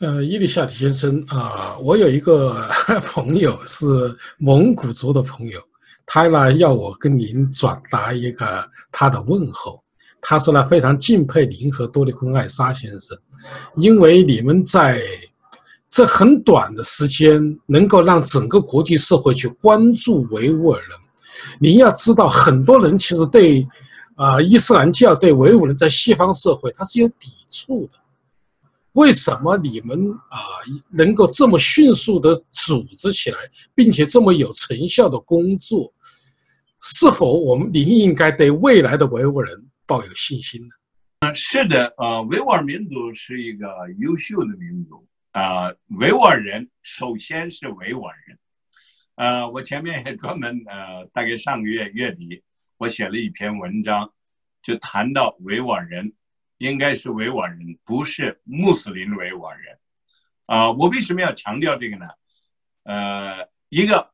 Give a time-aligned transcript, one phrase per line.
[0.00, 2.68] 呃，伊丽莎提先生啊，我有一个
[3.06, 3.84] 朋友是
[4.38, 5.60] 蒙古族的朋友，
[6.04, 9.80] 他呢要我跟您转达一个他的问候。
[10.20, 13.16] 他说呢非常敬佩您和多利坤艾沙先生，
[13.76, 15.00] 因为你们在
[15.88, 20.98] 这很短的时间能够让整个国际社会去关注维吾尔人。
[21.60, 23.64] 您要知道，很多人其实对
[24.16, 27.98] 啊伊斯兰教对维吾尔人在西方社会他是有抵触的。
[28.94, 30.38] 为什么你们啊
[30.90, 33.38] 能够这么迅速的组织起来，
[33.74, 35.92] 并且这么有成效的工作？
[36.80, 40.74] 是否我们您应该对未来的维吾尔人抱有信心呢？
[41.20, 43.66] 嗯，是的，呃，维吾尔民族是一个
[43.98, 45.72] 优秀的民族啊。
[45.98, 48.38] 维吾尔人首先是维吾尔人，
[49.16, 52.42] 呃，我前面也专门呃，大概上个月月底，
[52.76, 54.12] 我写了一篇文章，
[54.62, 56.12] 就谈到维吾尔人。
[56.64, 59.78] 应该是维吾尔人，不是穆斯林维吾尔人，
[60.46, 62.08] 啊，我为什么要强调这个呢？
[62.84, 64.10] 呃，一个，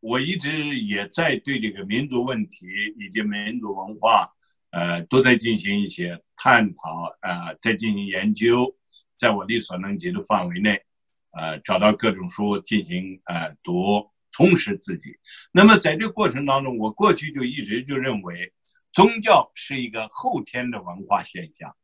[0.00, 2.66] 我一直也在对这个民族问题
[2.98, 4.32] 以及民族文化，
[4.70, 8.76] 呃，都在进行一些探讨，啊，在进行研究，
[9.16, 10.82] 在我力所能及的范围内，
[11.30, 15.16] 呃，找到各种书进行呃读，充实自己。
[15.52, 18.52] 那么在这个过程当中，我过去就一直就认为。
[18.94, 21.74] 宗教是一个后天的文化现象，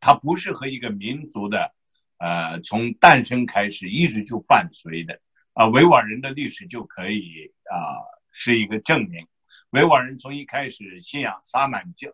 [0.00, 1.74] 它不是和一个民族的，
[2.18, 5.20] 呃，从诞生开始一直就伴随的。
[5.52, 8.00] 啊，维吾尔人的历史就可以啊
[8.32, 9.26] 是一个证明。
[9.70, 12.08] 维吾尔人从一开始信仰萨满教，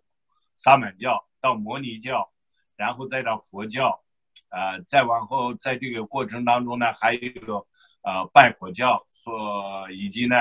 [0.56, 2.32] 萨满教到摩尼教，
[2.76, 4.02] 然后再到佛教，
[4.50, 7.66] 呃，再往后在这个过程当中呢，还有
[8.02, 10.36] 呃拜火教，说以及呢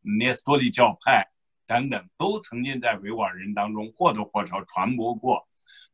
[0.00, 1.28] 聂斯多利教派。
[1.66, 5.46] 等等，都曾经在维吾尔人当中或多或少传播过。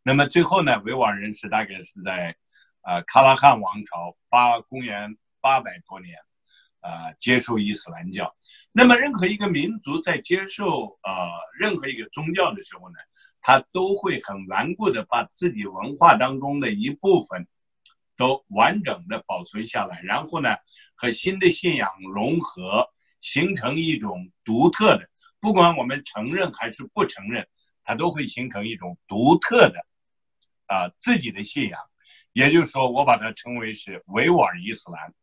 [0.06, 2.36] 那么最后呢，维吾尔人是大概是在，
[2.82, 6.14] 呃，喀拉汗王朝八公元八百多年，
[6.82, 8.30] 呃，接受伊斯兰教。
[8.70, 12.96] 那么任何一个民族在接受呃任何一个宗教的时候呢，
[13.40, 17.48] 他都会很顽固的把自己文化当中的一部分，
[18.14, 20.54] 都完整的保存下来，然后呢，
[20.96, 22.86] 和新的信仰融合，
[23.22, 25.08] 形成一种独特的。
[25.40, 27.48] 不管我们承认还是不承认，
[27.84, 29.86] 它都会形成一种独特的，
[30.66, 31.80] 啊，自己的信仰。
[32.32, 35.14] 也就是说，我把它称为是维吾尔伊斯兰。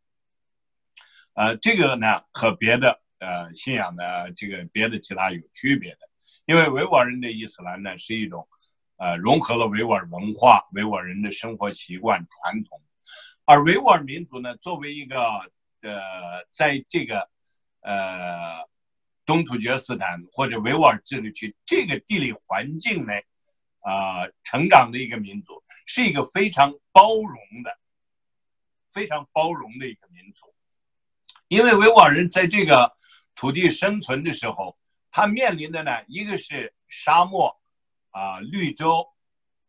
[1.34, 6.00] 呃，这个呢和别的呃信仰的这个别的其他有区别的，
[6.46, 8.48] 因为维吾尔人的伊斯兰呢是一种，
[8.98, 12.82] 呃，融合了维吾尔文化、维吾尔人的生活习惯传统，
[13.46, 15.20] 而维吾尔民族呢作为一个
[15.82, 17.30] 呃，在这个
[17.82, 18.70] 呃。
[19.24, 23.14] 东突厥斯坦或者维吾尔自治区这个地理环境呢，
[23.82, 27.78] 啊，成长的一个民族，是一个非常包容的、
[28.92, 30.54] 非常包容的一个民族。
[31.48, 32.96] 因为维吾尔人在这个
[33.36, 34.78] 土地生存的时候，
[35.12, 37.60] 他面临的呢，一个是沙漠，
[38.12, 39.08] 啊，绿洲，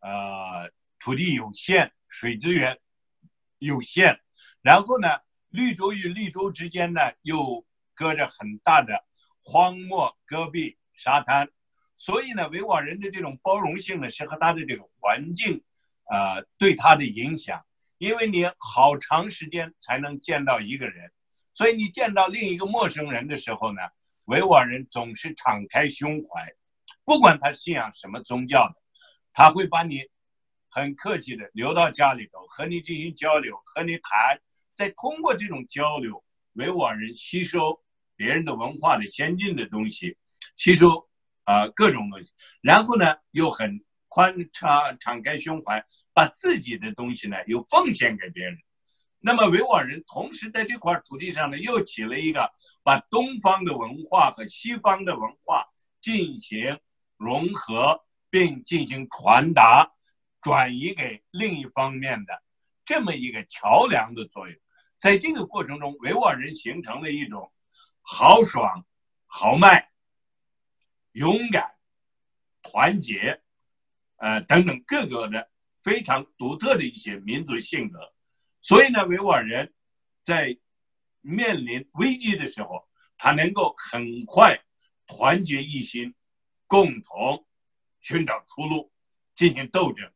[0.00, 2.78] 呃，土地有限，水资源
[3.58, 4.20] 有限，
[4.60, 5.08] 然后呢，
[5.48, 9.04] 绿洲与绿洲之间呢，又隔着很大的。
[9.44, 11.50] 荒漠、戈壁、沙滩，
[12.04, 15.62] 所以呢，维吾尔人的这种包容性呢，是和他的这个环境，
[16.10, 17.64] 呃，对他的影响。
[17.98, 21.12] 因为你好长时间才能见到一个人，
[21.52, 23.80] 所以你见到另一个陌生人的时候呢，
[24.26, 26.52] 维吾尔人总是敞开胸怀，
[27.04, 28.74] 不管他信仰什么宗教的，
[29.32, 30.02] 他会把你
[30.70, 34.40] 很客气的留到家里头，和你进行交流，和你谈，
[34.74, 36.24] 再通过这种交流，
[36.54, 37.80] 维吾尔人吸收。
[38.16, 40.16] 别人的文化的先进的东西，
[40.56, 41.08] 吸收
[41.44, 48.56] 啊各种东西，然后呢又很宽敞敞开胸怀，把自己的东西呢又奉献给别人。
[49.18, 52.50] 那么维吾尔人同时在这块土地上呢又起了一个
[52.82, 55.64] 把东方的文化和西方的文化
[56.00, 56.78] 进行
[57.16, 59.92] 融合，并进行传达、
[60.40, 62.42] 转移给另一方面的
[62.84, 64.56] 这么一个桥梁的作用。
[64.98, 67.52] 在这个过程中，维吾尔人形成了一种。
[68.04, 68.84] 豪爽、
[69.26, 69.91] 豪迈、
[71.12, 71.74] 勇敢、
[72.62, 73.42] 团结，
[74.16, 75.50] 呃，等等各个的
[75.82, 78.12] 非常独特的一些民族性格。
[78.60, 79.74] 所以呢，维吾尔人
[80.22, 80.58] 在
[81.20, 84.62] 面临危机的时候，他能够很快
[85.06, 86.14] 团结一心，
[86.66, 87.46] 共同
[88.00, 88.92] 寻找出路，
[89.34, 90.10] 进行斗争。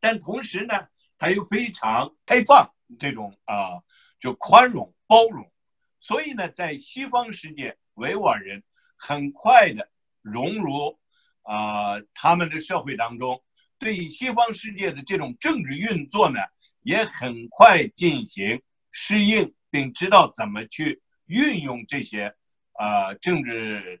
[0.00, 0.88] 但同时呢，
[1.18, 3.82] 他又非常开放，这种啊，
[4.18, 5.52] 就宽容、包容。
[6.00, 8.64] 所以呢，在西方世界，维吾尔人
[9.04, 9.90] 很快的
[10.20, 10.96] 融入
[11.42, 13.42] 啊他们的社会当中，
[13.80, 16.38] 对西方世界的这种政治运作呢
[16.82, 18.62] 也很快进行
[18.92, 22.32] 适应，并知道怎么去运用这些
[22.78, 24.00] 呃政治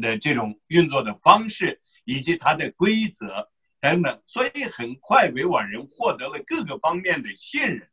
[0.00, 7.86] 的这种运作的方式以及它的规则等等，所以很快维吾尔人获得了各个方面的信任。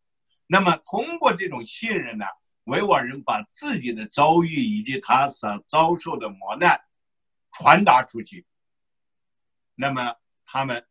[0.48, 2.26] 那么通过这种信任呢，
[2.66, 6.80] 维吾尔人把自己的遭遇以及他所遭受的磨难
[7.52, 8.46] 传达出去。
[9.76, 10.16] 那么
[10.46, 10.86] 他们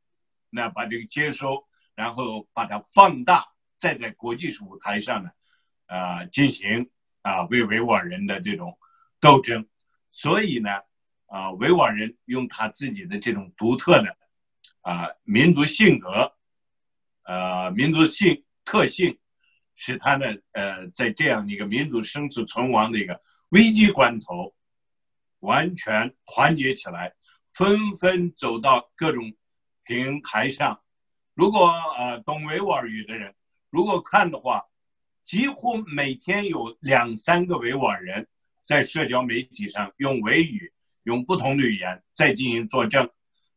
[0.51, 1.67] 那把这个接收。
[1.95, 3.47] 然后把它放大，
[3.77, 5.31] 再在国际舞台上呢，
[5.89, 6.91] 呃，进行
[7.21, 8.79] 啊为维吾尔人的这种
[9.21, 9.69] 斗争。
[10.11, 10.71] 所以呢，
[11.27, 14.17] 啊，维吾尔人用他自己的这种独特的
[14.81, 16.35] 啊民族性格，
[17.25, 19.19] 呃，民族性特性，
[19.85, 24.55] 使他呢，呃，在这样一个民族生死存亡的一个危机关头，
[25.41, 27.13] 完全团结起来，
[27.53, 29.35] 纷纷走到各种
[29.83, 30.81] 平台上。
[31.35, 33.35] 如果呃懂维吾尔语的人，
[33.71, 34.63] 如果看的话，
[35.25, 38.29] 几乎每天有两三个维吾尔人
[38.63, 43.11] 在社交媒体上用维语，用不同的语言在进行作证。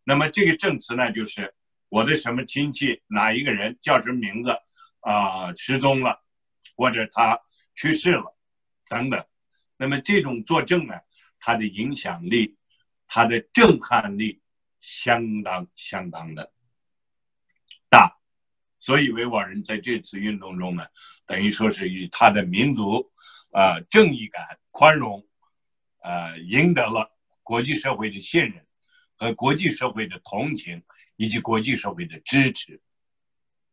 [0.04, 1.54] 那么这个证词呢，就是
[1.90, 4.58] 我的什么亲戚哪一个人叫什么名字
[5.06, 6.20] 啊失踪了，
[6.76, 7.40] 或者他
[7.76, 8.36] 去世了
[8.90, 9.24] 等等。
[9.78, 10.96] 那么这种作证呢，
[11.40, 12.58] 它的影响力，
[13.08, 14.42] 它的震撼力
[14.80, 16.52] 相当相当的。
[17.90, 18.18] 大，
[18.80, 20.86] 所以维吾尔人在这次运动中呢，
[21.26, 23.12] 等于说是以他的民族，
[23.52, 25.26] 呃，正义感、宽容，
[26.02, 27.12] 呃，赢得了
[27.44, 28.66] 国际社会的信任
[29.18, 30.84] 和国际社会的同情
[31.16, 32.82] 以及国际社会的支持。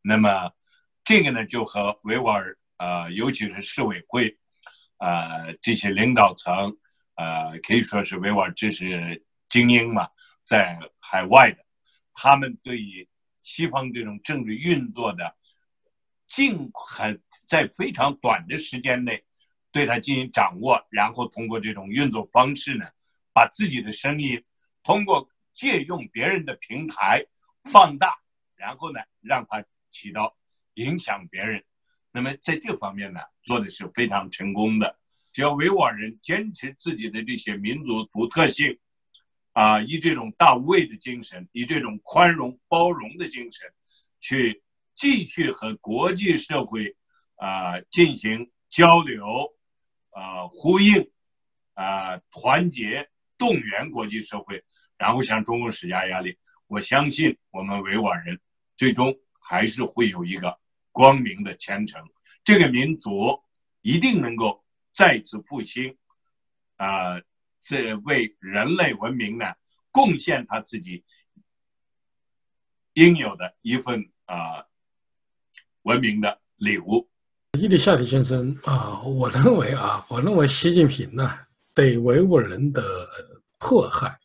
[0.02, 0.52] 那么，
[1.04, 4.36] 这个呢，就和维吾尔，呃，尤其是市委会，
[4.98, 6.76] 呃，这些领导层，
[7.14, 10.08] 呃，可以说是维吾尔知识精英嘛，
[10.44, 11.58] 在海外的，
[12.14, 13.08] 他们对于。
[13.44, 15.36] 西方这种政治运作的，
[16.28, 19.20] 尽很在非常短的时间内
[19.72, 22.86] 对它进行掌握，然后通过这种运作方式呢，
[23.34, 24.40] 把自己的声音
[24.84, 27.26] 通过借用别人的平台
[27.64, 28.16] 放大，
[28.54, 30.32] 然后呢让它起到
[30.74, 31.62] 影响别人。
[32.10, 34.98] 那么在这方面呢，做的是非常成功的。
[35.32, 38.78] 只要维吾尔人坚持自己的这些民族独特性。
[39.54, 43.70] 啊，以这种大无畏的精神，以这种宽容包容的精神，
[44.18, 44.62] 去
[44.94, 46.96] 继续和国际社会
[47.36, 49.22] 啊进行交流，
[50.08, 51.06] 啊呼应，
[51.74, 54.64] 啊团结动员国际社会，
[54.96, 56.34] 然后向中共施加压力。
[56.66, 58.40] 我相信我们维吾尔人
[58.74, 60.58] 最终还是会有一个
[60.92, 62.00] 光明的前程，
[62.44, 63.42] 这个民族
[63.80, 65.96] 一定能够再次复兴，
[66.76, 67.20] 啊。
[67.64, 69.44] 这为人类文明呢
[69.92, 71.04] 贡献他自己
[72.94, 74.66] 应有的一份啊
[75.82, 77.08] 文明的礼物。
[77.56, 81.38] 伊丽夏提先生啊，我认为啊，我认为习近平呢
[81.72, 82.82] 对维吾尔人的
[83.60, 84.18] 迫害，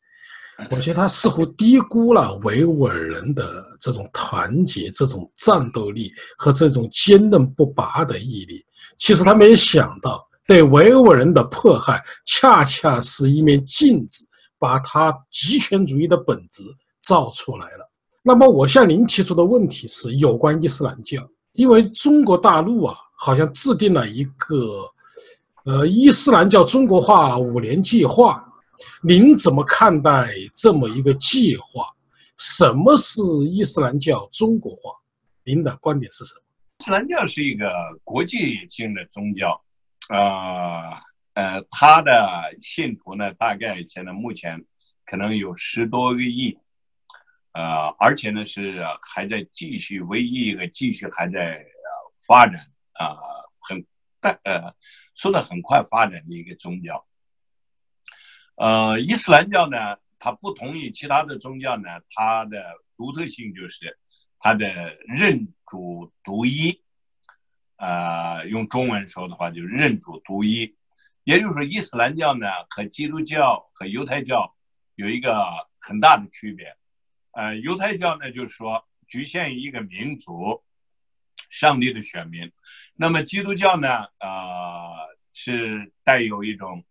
[0.71, 8.65] 我觉得他似乎低估了维吾尔人的这种团结、这种战斗力和这种坚韧不拔的毅力。
[8.97, 10.25] 其实他没有想到。
[10.47, 14.25] 对维吾尔人的迫害，恰恰是一面镜子，
[14.57, 16.63] 把他极权主义的本质
[17.01, 17.91] 照出来了。
[18.23, 21.21] 那么，我向您提出的问题是有关伊斯兰教，
[21.51, 24.89] 因为中国大陆啊，好像制定了一个，
[25.65, 28.41] 呃，伊斯兰教中国化五年计划。
[29.01, 31.87] 您怎么看待这么一个计划？
[32.37, 34.91] 什么是伊斯兰教中国化？
[35.43, 36.41] 您的观点是什么？
[36.79, 37.71] 伊斯兰教是一个
[38.03, 39.59] 国际性的宗教。
[40.09, 40.93] 呃
[41.33, 44.63] 呃，他的信徒呢，大概现在目前
[45.05, 46.57] 可能有十多个亿，
[47.53, 51.89] 呃，而且呢是还在继续，唯一一个继续还在呃
[52.27, 52.55] 发展
[52.93, 53.17] 啊，
[53.67, 53.85] 很
[54.19, 54.73] 但呃，
[55.15, 57.06] 说的很快发展的一个宗教。
[58.57, 63.99] 呃，伊斯兰教呢，它不同于其他的宗教呢，它的独特性就是
[64.39, 66.81] 它的认主独一。
[67.77, 70.75] 呃，用中文说的话就是认主独一，
[71.23, 74.55] 也就是说，伊斯兰教呢和基督教和犹太教
[74.95, 75.45] 有一个
[75.79, 76.75] 很大的区别。
[77.33, 80.63] 呃，犹太教呢就是说局限于一个民族，
[81.51, 82.49] 上帝的选民；
[82.95, 86.83] 那么基督教呢，呃，是带有一种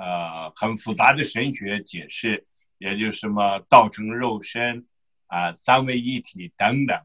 [0.00, 2.46] 呃很复杂的神学解释，
[2.78, 4.86] 也就是什么道成肉身
[5.26, 6.98] 啊、三位一体等等。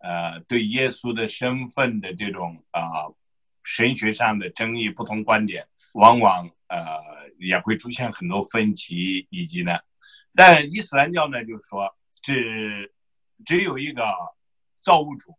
[0.00, 3.10] 呃，对耶稣的身份的这种啊
[3.64, 6.86] 神学上的争议、不同观点，往往呃
[7.38, 9.80] 也会出现很多分歧，以及呢，
[10.34, 12.94] 但伊斯兰教呢，就是说只
[13.44, 14.04] 只有一个
[14.80, 15.34] 造物主，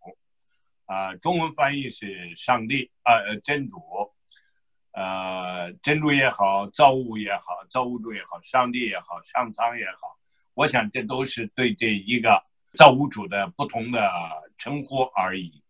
[0.86, 3.78] 啊，中文翻译是上帝，呃，真主，
[4.92, 10.18] 呃，真主也好，造物也好，造物主也好，上帝也好，上苍也好，
[10.54, 12.44] 我想这都是对这一个
[12.74, 14.12] 造物主的不同的
[14.58, 15.64] 称呼而已。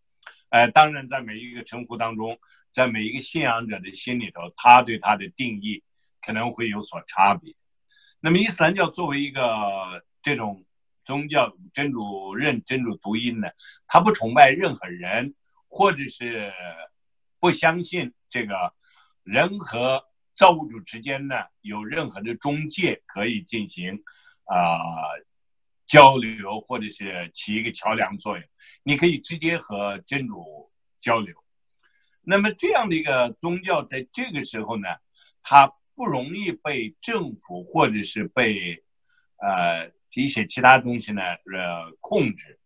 [0.49, 2.39] 呃，当然，在每一个称呼当中，
[2.71, 5.83] 在每一个信仰者的心里头，他对他的定义
[6.21, 7.53] 可能会有所差别。
[8.19, 9.43] 那么，伊斯兰教作为一个
[10.23, 10.65] 这种
[11.05, 13.47] 宗教，真主认真主独一呢，
[13.85, 15.35] 他不崇拜任何人，
[15.67, 16.51] 或者是
[17.39, 18.73] 不相信这个
[19.29, 20.03] 人和
[20.35, 23.93] 造物主之间呢有任何的中介可以进行
[24.45, 24.79] 啊
[25.85, 28.47] 交流，或者是起一个桥梁作用。
[28.83, 31.35] 你可以直接和真主交流。
[32.21, 34.87] 那么这样的一个宗教，在这个时候呢，
[35.43, 38.83] 它不容易被政府或者是被
[39.37, 42.59] 呃一些其他东西呢呃控制。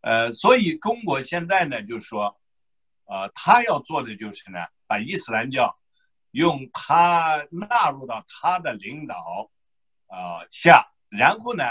[0.00, 2.36] 呃，所以中国现在呢，就说，
[3.06, 4.58] 呃，他要做的就是呢，
[4.88, 5.78] 把伊斯兰教
[6.32, 9.48] 用他纳入到他的领导
[10.08, 11.62] 呃下，然后呢。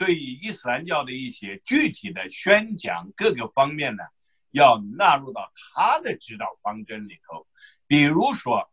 [0.00, 4.02] 对于伊斯兰教的一些具体的宣讲，各个方面呢，
[4.50, 7.46] 要纳入到他的指导方针里头。
[7.86, 8.72] 比如说，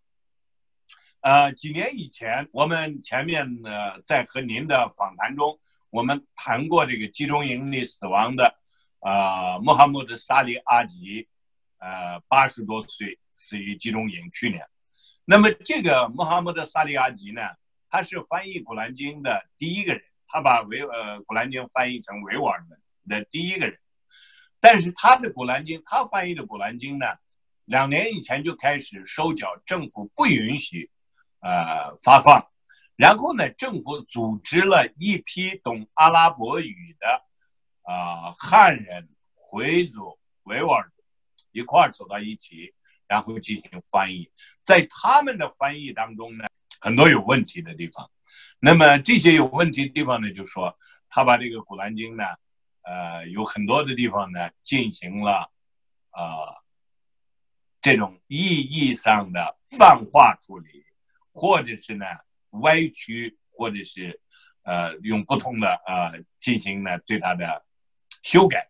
[1.20, 8.58] 呃，几年以前，我们前面呢在和您的访谈中，我们谈过这个集中营里死亡的，
[9.02, 11.28] 呃，穆罕默德·萨利阿吉，
[11.80, 14.30] 呃，八十多岁死于集中营。
[14.32, 14.68] 去年，
[15.24, 17.42] 那么这个穆罕默德·萨利阿吉呢，
[17.88, 20.02] 他是翻译《古兰经》的第一个人。
[20.30, 23.80] 他把维呃《古兰经》翻译成维吾尔文的第一个人，
[24.60, 27.06] 但是他的《古兰经》，他翻译的《古兰经》呢，
[27.64, 30.92] 两年以前就开始收缴，政府不允许，
[31.40, 32.46] 呃发放。
[32.98, 37.24] 然后呢，政府组织了一批懂阿拉伯语的，
[37.84, 40.92] 啊汉人、回族、维吾尔
[41.54, 42.74] 一块儿走到一起，
[43.08, 44.30] 然后进行翻译。
[44.62, 46.46] 在他们的翻译当中呢，
[46.80, 48.10] 很多有问题的地方。
[48.60, 50.78] 那么这些有问题的地方呢，就说
[51.10, 52.24] 他把这个《古兰经》呢，
[52.82, 55.52] 呃，有很多的地方呢进行了，
[56.12, 56.64] 呃，
[57.82, 60.84] 这种意义上的泛化处理，
[61.32, 62.06] 或者是呢
[62.62, 64.20] 歪曲，或者是
[64.64, 67.64] 呃用不同的呃进行呢对它的
[68.24, 68.68] 修改。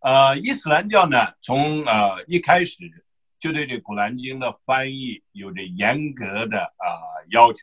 [0.00, 2.76] 呃，伊斯兰教呢，从呃一开始
[3.38, 7.60] 就对这《古兰经》的翻译有着严格的呃要求。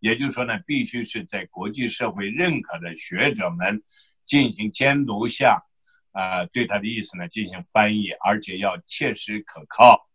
[0.00, 3.82] 也就是说呢，必须是在国际社会认可的学者们
[4.26, 5.60] 进行监督下，
[6.12, 10.08] 呃，对他的意思呢进行翻译，而且要切实可靠、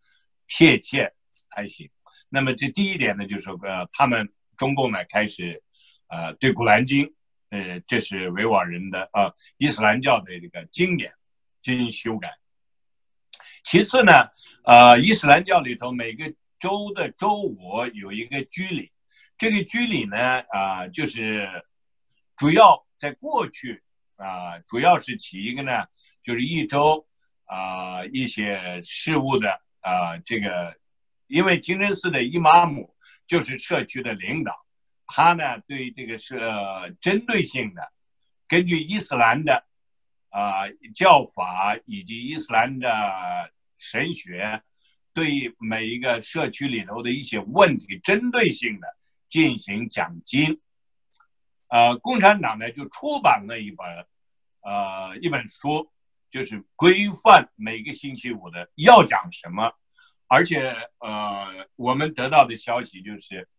[0.47, 1.11] 贴切
[1.49, 1.89] 才行。
[2.29, 5.61] 那么这第一点呢，就是说，呃，他们中共呢开始，
[6.07, 7.05] 呃，对《古兰经》，
[7.49, 11.13] 呃，这是维吾尔人的呃伊斯兰教的这个经典
[11.63, 12.29] 进行修改。
[13.63, 14.11] 其次呢，
[14.65, 18.91] 呃，伊斯兰教里头每个州的周五有一个居里。
[19.37, 20.17] 这个居里呢，
[20.49, 21.49] 啊，就是
[22.35, 23.81] 主要在过去
[24.17, 25.85] 啊，主要是起一个呢，
[26.21, 27.05] 就是一周
[27.45, 29.49] 啊一些事务的
[29.81, 30.77] 啊，这个
[31.27, 34.53] 因为清真寺的伊玛目就是社区的领导，
[35.07, 36.39] 他呢对这个是
[37.01, 37.91] 针对性的，
[38.47, 39.65] 根据伊斯兰的
[40.33, 42.89] 啊教法以及伊斯兰的
[43.77, 44.61] 神学，
[45.13, 48.87] 对每一个社区里头的一些问题针对性的。
[49.29, 50.61] 进行奖金，
[51.69, 53.87] 呃，共产党呢就出版了一本，
[54.61, 55.91] 呃，一本书，
[56.29, 59.73] 就是规范每个星期五的要讲什么，
[60.27, 63.49] 而且呃，我们得到的消息就是，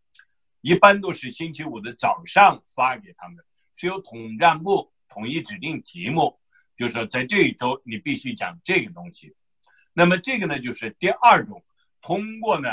[0.61, 6.38] 一般都是星期五的早上发给他们，是由统战部统一指定题目，
[6.76, 9.35] 就是说在这一周你必须讲这个东西，
[9.93, 11.64] 那么这个呢就是第二种，
[12.00, 12.69] 通过呢，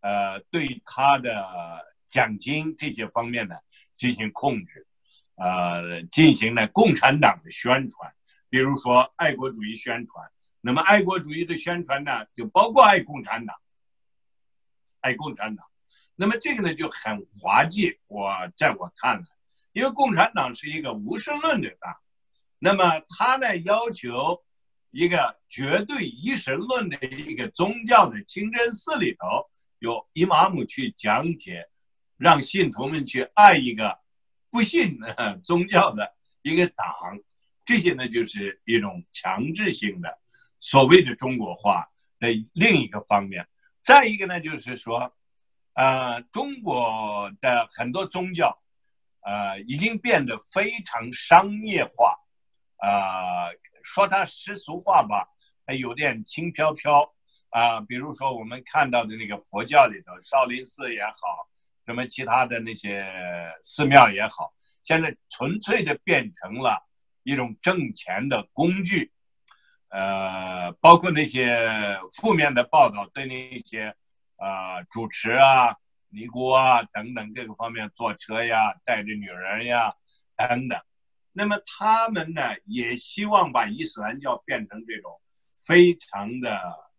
[0.00, 1.86] 呃，对他的。
[2.10, 3.56] 奖金这些方面呢
[3.94, 4.86] 进行控制，
[5.34, 8.10] 呃，进行了共产党的宣传，
[8.48, 10.26] 比如说爱国主义宣传。
[10.62, 13.54] 那么爱国主义的宣传呢，就包括爱共产党，
[15.00, 15.66] 爱共产党。
[16.16, 19.26] 那么这个呢就很滑稽，我在我看来，
[19.72, 21.94] 因为共产党是一个无神论的党，
[22.58, 24.42] 那么他呢要求
[24.90, 29.48] 一个绝对一神论的一个宗教的清真寺里头
[29.78, 31.68] 有伊玛目去讲解。
[32.20, 33.96] 让信徒们去爱一个
[34.50, 34.98] 不信
[35.40, 36.84] 宗教的一个党，
[37.64, 40.18] 这些呢就是一种强制性的
[40.58, 41.88] 所谓的中国化
[42.18, 43.46] 的另一个方面。
[43.82, 45.14] 再一个呢，就是说，
[45.74, 48.58] 呃，中国的很多宗教，
[49.20, 52.16] 呃，已经变得非常商业化，
[52.80, 53.50] 呃，
[53.82, 55.28] 说它世俗化吧，
[55.78, 57.12] 有点轻飘飘
[57.50, 57.80] 啊。
[57.80, 61.48] 比如说我们看到的那个佛教里头，少林寺也好，
[61.86, 63.04] 什么其他的那些
[63.62, 66.86] 寺庙也好，现在纯粹的变成了
[67.22, 69.12] 一种挣钱的工具。
[69.90, 73.94] 呃，包括那些负面的报道，对那些
[74.36, 75.74] 呃主持啊、
[76.10, 79.94] 尼姑啊等等各个方面坐车呀、带着女人呀
[80.36, 80.78] 等等。
[81.38, 85.20] 那么他们呢，也希望把伊斯兰教变成这种
[85.64, 86.50] 非常的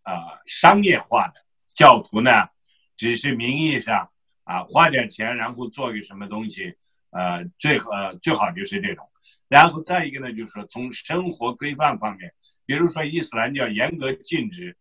[0.06, 0.16] 呃
[0.46, 2.48] 商业化的教徒呢，
[2.96, 4.10] 只是名义上
[4.46, 6.74] 啊花点钱，然后做个什么东西，
[7.10, 9.06] 呃最呃最好就是这种。
[9.50, 12.34] 然后再一个呢，就是说从生活规范方面，
[12.66, 14.78] 比如说伊斯兰教严格禁止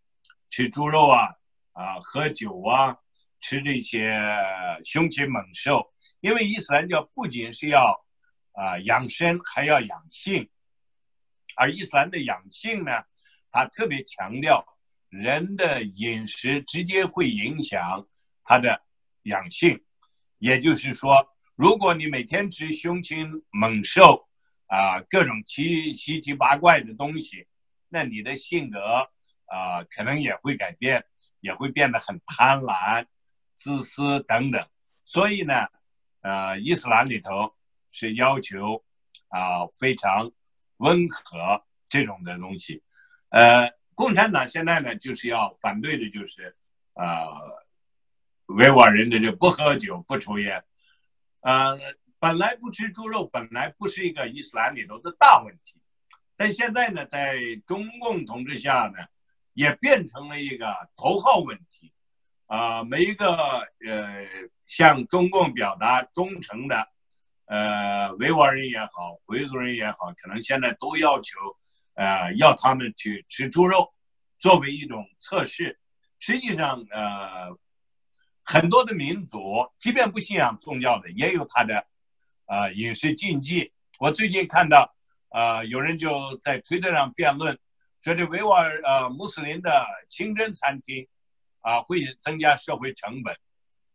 [0.51, 1.35] 吃猪肉啊
[1.73, 2.97] 啊喝酒啊
[3.41, 4.17] 吃这些
[4.85, 8.05] 凶禽猛兽，因为伊斯兰教不仅是要。
[8.59, 10.51] 啊，养生还要养性，
[11.55, 12.91] 而伊斯兰的养性呢，
[13.53, 14.67] 它特别强调
[15.11, 18.05] 人的饮食直接会影响
[18.43, 18.83] 他的
[19.23, 19.81] 养性，
[20.39, 21.15] 也就是说，
[21.55, 24.29] 如果你每天吃凶禽猛兽
[24.67, 27.47] 啊，各种奇稀奇八怪的东西，
[27.89, 29.09] 那你的性格
[29.47, 31.05] 啊，可能也会改变，
[31.39, 33.07] 也会变得很贪婪、
[33.55, 34.67] 自私等等。
[35.05, 35.55] 所以呢，
[36.23, 37.55] 呃，伊斯兰里头。
[37.99, 38.85] 是要求
[39.27, 40.31] 啊非常
[40.77, 42.81] 温和这种的东西，
[43.31, 46.55] 呃，共产党现在呢就是要反对的就是
[46.95, 47.27] 呃
[48.47, 50.63] 维吾尔人的就不喝酒不抽烟，
[51.41, 51.77] 呃，
[52.21, 55.81] 本来不吃猪肉本来不是一个伊斯兰里头的大问题，
[56.37, 59.05] 但现在呢在中共统治下呢
[59.55, 61.93] 也变成了一个头号问题，
[62.47, 63.35] 啊，每一个
[63.85, 64.25] 呃
[64.67, 66.89] 向中共表达忠诚的。
[67.49, 71.39] 呃，维吾尔人也好，回族人也好，可能现在都要求，
[71.95, 73.95] 呃，要他们去吃猪肉，
[74.39, 75.81] 作为一种测试。
[76.19, 77.59] 实际上，呃，
[78.45, 81.87] 很多的民族，即便不信仰宗教的，也有他的，
[82.45, 83.73] 呃，饮食禁忌。
[83.99, 84.95] 我最近看到，
[85.31, 87.59] 呃，有人就在推特上辩论，
[88.03, 91.09] 说这维吾尔呃穆斯林的清真餐厅，
[91.61, 93.35] 啊，会增加社会成本。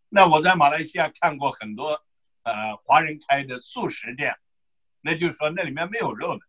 [0.10, 2.04] 那我在马来西亚看过很多。
[2.44, 4.36] 呃，华人开的素食店，
[5.02, 6.46] 那就是说那里面没有肉的，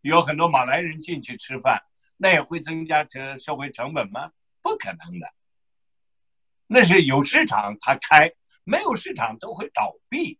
[0.00, 1.80] 有很多马来人进去吃饭，
[2.16, 4.32] 那也会增加这社会成本吗？
[4.60, 5.32] 不可能的。
[6.66, 8.32] 那是有市场他开，
[8.64, 10.38] 没有市场都会倒闭，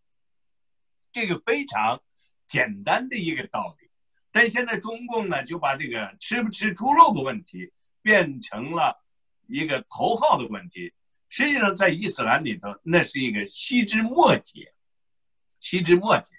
[1.13, 2.03] 这个非常
[2.47, 3.89] 简单的一个道理。
[4.33, 9.01] 但现在中共呢，就把这个吃不吃猪肉的问题变成了
[9.47, 10.93] 一个头号的问题。
[11.29, 14.73] 实际上，在伊斯兰里头，那是一个细枝末节。
[15.67, 16.33] 细枝末节，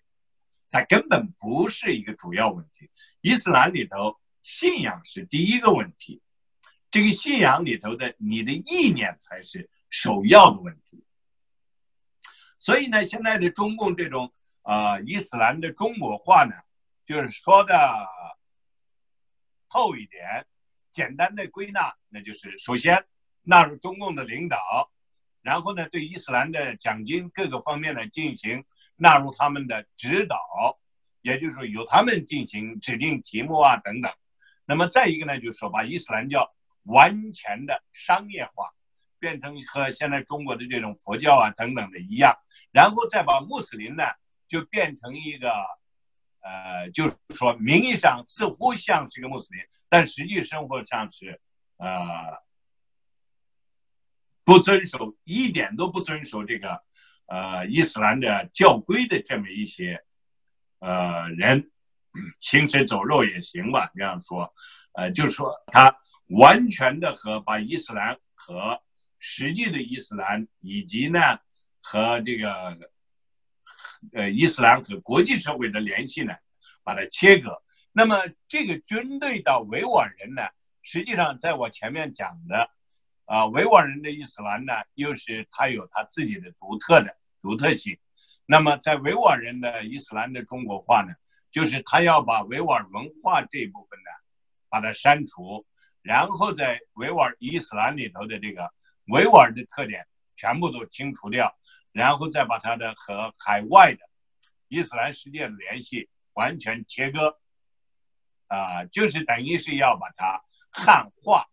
[0.71, 2.89] 它根本不是一个主要问题。
[3.19, 6.21] 伊斯兰里头，信仰是第一个问题，
[6.89, 11.03] 这个信仰里头的你的意念才是首要的问题。
[12.57, 16.55] 所以呢，现在的中共这种啊伊斯兰的中国化呢，
[17.05, 18.07] 就是说的
[19.67, 20.47] 透一点，
[20.93, 23.05] 简单的归纳，那就是首先
[23.41, 24.89] 纳入中共的领导，
[25.41, 28.63] 然后呢，对伊斯兰的奖金各个方面呢进行。
[28.97, 30.37] 纳入他们的指导，
[31.21, 34.11] 也就是说由他们进行指定题目啊等等。
[34.65, 38.69] 那么再一个呢，就是说把伊斯兰教完全的商业化，
[39.19, 42.35] 变成和现在中国的这种佛教啊等等的一样，
[42.71, 44.03] 然后再把穆斯林呢
[44.47, 45.53] 就变成一个，
[46.41, 51.39] 呃，就是说名义上似乎像是一个穆斯林，但实际生活上是，
[51.77, 52.41] 呃，
[54.43, 56.86] 不遵守一点都不遵守这个。
[57.27, 60.03] 呃，伊斯兰的教规的这么一些
[60.79, 61.69] 呃人，
[62.39, 64.53] 行尸走肉也行吧，这样说，
[64.93, 65.95] 呃，就是说他
[66.29, 68.81] 完全的和把伊斯兰和
[69.19, 71.19] 实际的伊斯兰，以及呢
[71.81, 72.77] 和这个
[74.13, 76.33] 呃伊斯兰和国际社会的联系呢，
[76.83, 77.61] 把它切割。
[77.91, 80.43] 那么这个军队到维吾尔人呢，
[80.81, 82.69] 实际上在我前面讲的。
[83.25, 87.97] 啊，维吾尔人的伊斯兰呢，又是他有他自己的独特的独特性。
[88.45, 91.13] 那么，在维吾尔人的伊斯兰的中国化呢，
[91.51, 94.09] 就是他要把维吾尔文化这一部分呢，
[94.69, 95.65] 把它删除，
[96.01, 98.71] 然后在维吾尔伊斯兰里头的这个
[99.07, 101.53] 维吾尔的特点全部都清除掉，
[101.91, 103.99] 然后再把它的和海外的
[104.67, 107.37] 伊斯兰世界的联系完全切割。
[108.47, 111.45] 啊，就是等于是要把它汉化。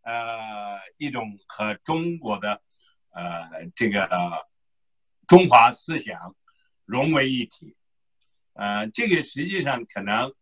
[0.00, 2.62] 呃，一种和中国的
[3.10, 4.08] 呃这个
[5.30, 6.34] 中华思想
[6.84, 7.76] 融为一体，
[8.54, 10.34] 呃，这个实际上可能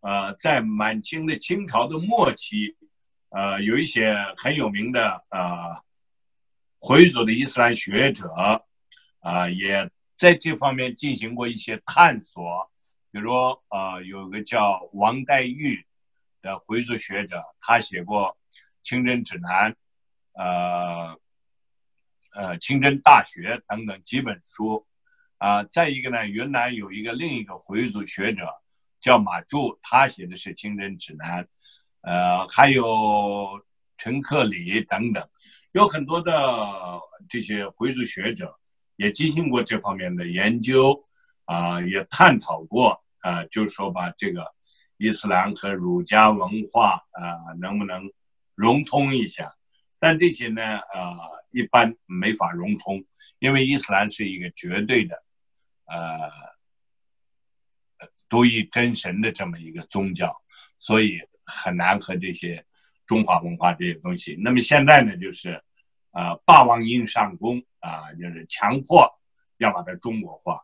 [0.00, 2.76] 呃，在满清的清朝的末期，
[3.28, 5.80] 呃，有一些很有名的呃
[6.80, 8.28] 回族的伊斯兰学者，
[9.20, 12.68] 啊，也在这方面进行过一些探索。
[13.12, 15.86] 比如说，呃，有个叫王黛玉
[16.40, 18.36] 的回族学者，他写过
[18.82, 19.70] 《清真指南》，
[20.32, 21.16] 呃，
[22.34, 24.86] 呃，《清真大学》等等几本书。
[25.38, 28.46] 啊，再一个呢，云南有一个另一个回族学者
[29.00, 31.42] 叫马柱，他写的是《清真指南》，
[32.02, 33.60] 呃，还有
[33.96, 35.28] 陈克礼等等，
[35.72, 36.32] 有很多的
[37.28, 38.56] 这些回族学者
[38.94, 41.04] 也进行过这方面的研究，
[41.44, 44.46] 啊，也探讨过，啊，就是说把这个
[44.96, 48.08] 伊斯兰和儒家文化啊，能不能
[48.54, 49.52] 融通一下？
[50.02, 51.16] 但这些呢，呃，
[51.52, 53.04] 一般没法融通，
[53.38, 55.22] 因为伊斯兰是一个绝对的。
[55.84, 56.28] 呃，
[58.28, 60.36] 独一真神的这么一个宗教，
[60.80, 62.66] 所以很难和这些
[63.06, 64.36] 中华文化这些东西。
[64.40, 65.62] 那么现在呢，就是
[66.10, 69.08] 呃，霸王硬上弓啊，就是强迫
[69.58, 70.60] 要把它中国化。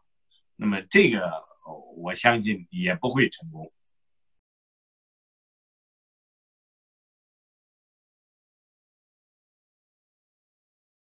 [0.57, 1.33] 那么这个
[1.97, 3.73] 我相信也不会成功。